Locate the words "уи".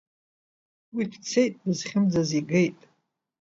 0.95-1.03